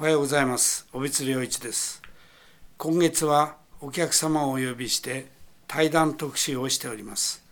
[0.00, 0.86] おはようございます。
[0.94, 2.00] 小光良一です。
[2.78, 5.26] 今月はお客様をお呼びして
[5.68, 7.44] 対談特集をしております。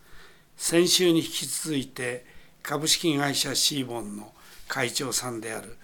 [0.57, 2.25] 先週に引き続いて
[2.63, 4.33] 株式会社シーボンの
[4.67, 5.77] 会長さんである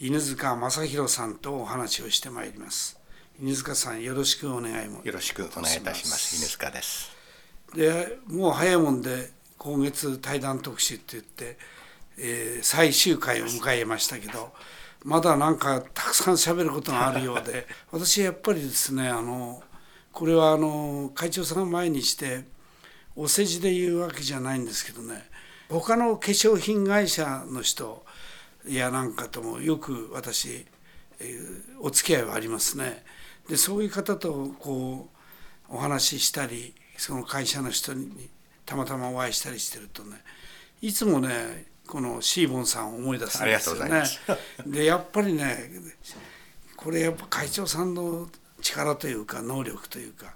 [0.00, 2.96] 犬塚正弘さんとお話をしてまいります。
[3.42, 6.36] 犬塚さんよろしくお願いもよろしくお願いいたします。
[6.36, 7.10] 犬塚です。
[7.74, 11.58] でもう早いもんで今月対談特集って言って、
[12.18, 14.52] えー、最終回を迎えましたけど
[15.04, 19.62] まだなんかたくさん喋ることがあるようで 私やっぱりですねあの
[20.12, 22.44] これはあの会長さんを前にして
[23.14, 25.28] お世辞で言うわけじゃないんですけどね
[25.68, 28.04] 他の化粧品会社の人
[28.66, 30.66] やなんかともよく私、
[31.20, 33.04] えー、お付き合いはありますね。
[33.48, 35.08] でそういう方とこ
[35.70, 38.28] うお話ししたりその会社の人に
[38.66, 40.22] たまたまお会いしたりしてるとね
[40.82, 44.04] いつもねこのシーボンさんを思い出すんですよね。
[44.66, 45.70] でやっぱりね
[46.76, 48.28] これやっぱ会長さんの
[48.60, 50.34] 力というか能力というか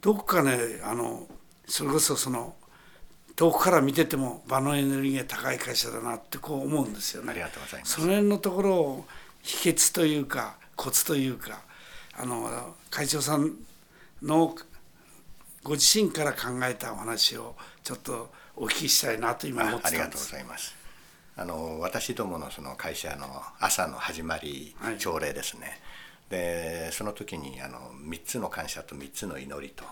[0.00, 1.28] どこかねあの
[1.66, 2.56] それこそその
[3.36, 7.30] 遠くから見てても場のエネルギーが高い会社だなってこう思うんですよね。
[7.30, 7.92] ありがとうございます。
[7.94, 9.04] その辺のところを
[9.42, 11.60] 秘訣というかコツというか
[12.14, 13.56] あの会長さん
[14.22, 14.54] の
[15.62, 19.86] ご自身から考えたお話をちょっとお聞きしたいなと今思って。
[19.86, 20.74] ありがとうございます。
[21.36, 25.80] あの私どものその会社の朝の始まり、朝礼ですね。
[26.28, 29.84] でその時にあの3つの感謝と3つの祈りと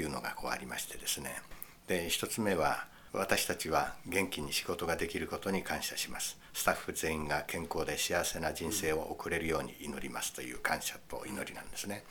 [0.00, 1.42] いうのがこうありましてですね。
[1.86, 12.02] で1つ目は私たちは元気に仕事ができることに感謝しますスタッフ全員が健康で幸せな人生を送れるように祈りますという感謝と祈りなんですね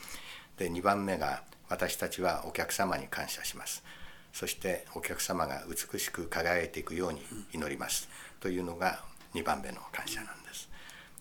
[0.58, 3.83] で2番目が私たちはお客様に感謝します
[4.34, 7.22] そしてお客様が美しく輝いていくように
[7.53, 8.09] 祈ります。
[8.39, 9.03] というのが
[9.36, 10.70] 2番目の感謝なんです。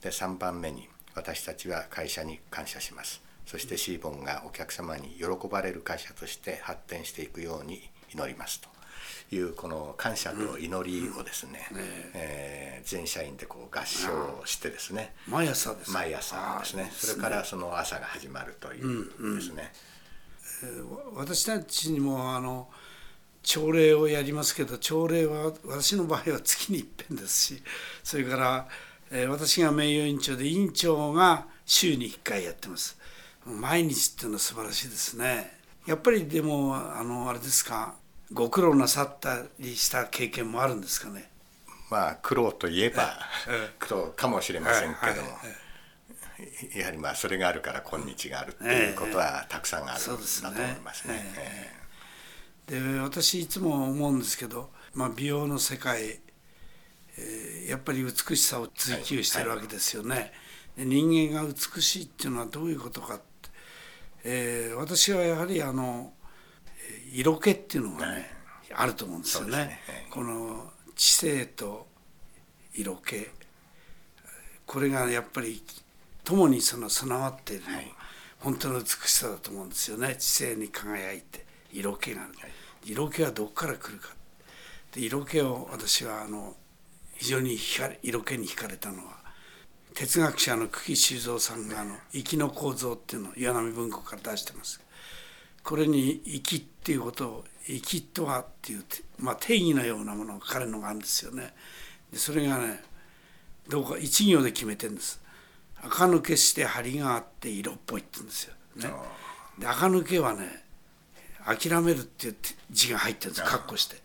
[0.01, 3.21] で3番目に私たちは会社に感謝します。
[3.47, 7.83] そしてシーボンがお客様に喜ばれる会社として発展していくように
[8.15, 8.63] 祈ります。
[9.29, 11.83] というこの感謝と祈りをですね,、うん、ね
[12.15, 15.15] えー、全社員でこう合唱してですね。
[15.29, 16.91] 毎朝です毎朝ですね。
[16.95, 19.71] それからその朝が始まるというですね、
[20.63, 22.71] うんうん、私たちにもあの
[23.43, 27.63] 朝礼をやりますけど朝礼は私の場合は月に一遍ですし
[28.05, 28.69] それから、
[29.11, 32.99] えー、私が名誉委員長で委員長が週に1回やってます。
[33.45, 35.59] 毎日っていうのは素晴らしいですね。
[35.87, 37.95] やっぱりでもあのあれですか
[38.33, 41.29] ご苦労なさったりした経験もあるんですかね？
[41.91, 43.19] まあ苦労といえば
[43.79, 45.29] 苦労かもしれませんけども、
[46.77, 51.82] やはりまあそれがあるから今日があるっていうことはたくさんあるんだと思いますね。
[52.67, 56.21] で私いつも思うんですけど、まあ、美容の世界、
[57.19, 60.09] えー、やっぱり美しさを追求してるわけですよね。
[60.11, 60.21] はい。
[60.21, 60.27] は
[60.85, 63.25] い、人間が美しいっていうのはどういうことかって、
[64.25, 66.13] えー、私はやはりあの
[67.13, 68.31] 色気っていうのがね、
[68.75, 69.57] あると思うんですよね。
[69.57, 69.81] ね。
[70.11, 71.89] この知性と
[72.75, 73.29] 色気
[74.67, 75.63] これがやっぱり
[76.25, 77.83] 共にその備わっているのが
[78.39, 80.17] 本当の美しさだと思うんですよね。
[80.17, 82.33] 知性に輝いて色気がある、
[82.85, 84.09] 色気はどこから来るか
[84.93, 86.55] で色気を私はあの
[87.17, 87.57] 非常に
[88.03, 89.23] 色気に惹かれたのは
[89.95, 94.81] 哲学者の久喜修造さんがあの「粋の構造」っていうのを岩波文庫から出してます。
[95.63, 98.85] これに「粋」っていうことを「粋とは」っていう、
[99.19, 101.55] まあ、定義のようなものが彼のがあるんですよね。
[102.11, 102.83] でそれがね
[103.69, 105.21] どうか一行で決めてるんです。
[105.83, 108.55] 垢抜けして張りがあって色っぽいって言うんですよ。
[108.77, 108.93] ね、
[109.59, 110.65] で垢抜けはね
[111.45, 112.37] 諦めるっていう
[112.71, 113.97] 字が入ってるんです括弧して。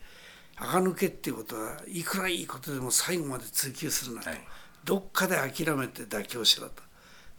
[0.56, 4.40] 垢抜けっていうことはいくらいいことでも最後まで追求するなと、はい、
[4.84, 6.82] どっかで諦めて妥協しろと。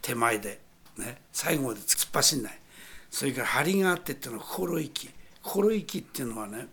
[0.01, 0.61] 手前で、
[0.97, 2.59] ね、最後まで突っ走んない。
[3.11, 5.11] それから張りがあってっていうのは心意気。
[5.43, 6.69] 心意気っていうのはね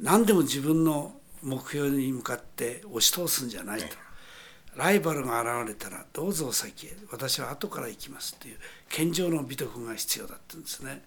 [0.00, 1.12] 何でも自分の
[1.42, 3.86] 目標に向かって押し通すんじゃないと、
[4.76, 6.96] ライバルが現れたらどうぞお先へ。
[7.10, 8.56] 私は後から行きますっていう
[8.88, 11.02] 健常の美徳が必要だったんですね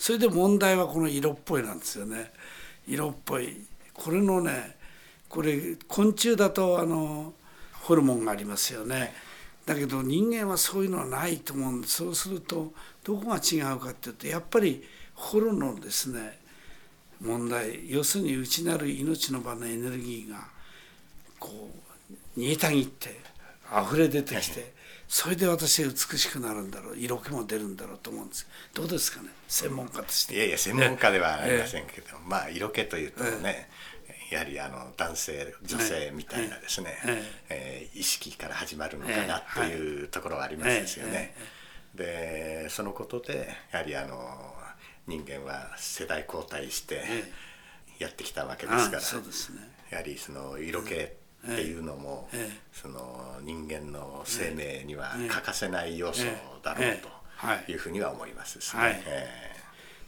[0.00, 2.32] それで問題はこの色っぽいなんですよね。
[2.88, 3.66] 色っぽい。
[3.92, 4.78] これのね
[5.28, 7.34] これ昆虫だとあの
[7.82, 9.12] ホルモンがありますよね。
[9.66, 11.96] だけど人間はそういうのはないと思うんです。
[11.96, 12.72] そうすると
[13.04, 14.82] どこが違うかっていうとやっぱり
[15.14, 16.38] ホルのですね。
[17.20, 17.90] 問題。
[17.90, 20.48] 要するに内なる命の場のエネルギーが
[21.38, 21.68] こ
[22.10, 23.20] う煮えたぎって
[23.70, 24.79] 溢れ出てきて
[25.12, 29.30] それで私は美しくなるんだろう色気も出るんだろうと思うんですどうですかね？
[29.48, 30.36] 専門家として。
[30.36, 33.68] いやいや専門家ではありませんけど、まあ色気というとね、
[34.30, 36.96] やはりあの男性女性みたいなですね、
[37.48, 37.90] ええ。
[37.92, 41.34] ー、意識から始まるのかなっていうところはありますですよね。
[41.96, 44.54] でそのことでやはりあの
[45.08, 47.02] 人間は世代交代して
[47.98, 49.58] やってきたわけですから、そうですね、
[49.90, 50.94] やはりその色気
[51.46, 52.28] っていうのも、
[52.72, 56.24] その人間の生命には欠かせない要素
[56.62, 57.08] だろうと
[57.70, 57.74] い。
[57.74, 58.76] うふうには思いますです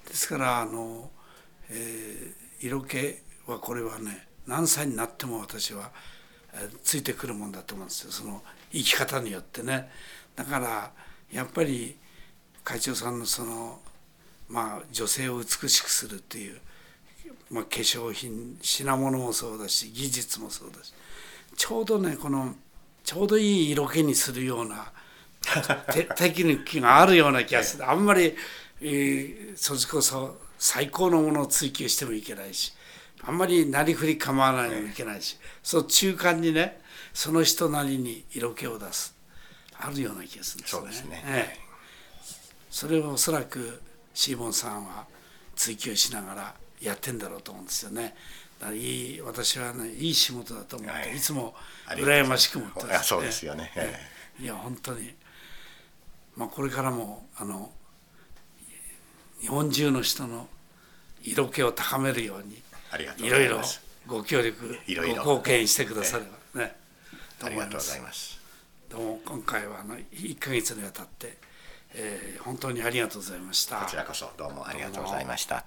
[0.09, 1.11] ですからあの、
[1.71, 5.91] えー、色気はこれはね何歳になっても私は、
[6.53, 8.13] えー、ついてくるもんだと思うんですよ。
[8.13, 8.43] その
[8.73, 9.91] 生き方によってね。
[10.35, 10.93] だから
[11.31, 11.97] やっぱり
[12.65, 13.81] 会長さんのその
[14.49, 16.61] まあ女性を美しくするっていう、
[17.51, 20.93] まあ、化粧品品物もそうだし技術もそうだし
[21.57, 22.55] ちょうどねこの
[23.05, 24.93] ちょうどいい色気にするような
[25.93, 28.35] テクニックがあるような気がするあんまり、
[28.81, 32.73] えー、それこそ最高のものを追求してもいけないし
[33.25, 36.81] あんまりなりふり構わないのもいけないし、その中間にね
[37.15, 39.15] その人なりに色気を出す
[39.79, 40.81] あるような気がするんですね。
[40.81, 41.61] そうですね、ええ、
[42.69, 43.81] それをおそらく
[44.13, 45.07] シーボンさんは
[45.55, 48.15] 追求しながらやってんだろうと思うんですよね。
[48.71, 51.55] いい私はねいい仕事だと思って、はい、いつも
[51.89, 53.73] 羨ましく思ってます、そうですよね、
[54.41, 55.15] いや本当に
[56.37, 57.71] まあこれからもあの
[59.41, 60.47] 日本中の人の
[61.25, 62.63] 色気を高めるように
[63.27, 63.61] いろいろ
[64.07, 66.25] ご協力ご貢献してくだされ
[66.55, 66.77] ばね、
[67.43, 68.41] ありがとうございます。
[68.89, 71.39] どうも今回はあの1か月にわたって、
[71.95, 73.79] えー、本当にありがとうございました。
[73.79, 75.65] こちらこそどうもありがとうございました